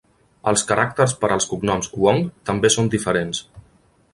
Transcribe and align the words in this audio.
Els 0.51 0.63
caràcters 0.69 1.13
per 1.25 1.29
als 1.35 1.47
cognoms 1.51 1.91
"Wong" 2.07 2.25
també 2.51 2.73
són 2.77 2.91
diferents. 2.95 3.45